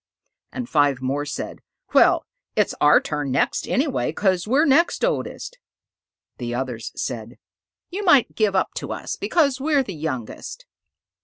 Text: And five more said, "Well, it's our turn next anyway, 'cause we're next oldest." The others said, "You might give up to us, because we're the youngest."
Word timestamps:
And 0.51 0.67
five 0.67 0.99
more 0.99 1.27
said, 1.27 1.59
"Well, 1.93 2.25
it's 2.55 2.73
our 2.81 2.99
turn 2.99 3.29
next 3.29 3.67
anyway, 3.67 4.11
'cause 4.11 4.47
we're 4.47 4.65
next 4.65 5.05
oldest." 5.05 5.59
The 6.39 6.55
others 6.55 6.91
said, 6.95 7.37
"You 7.91 8.03
might 8.03 8.33
give 8.33 8.55
up 8.55 8.73
to 8.77 8.91
us, 8.93 9.15
because 9.15 9.61
we're 9.61 9.83
the 9.83 9.93
youngest." 9.93 10.65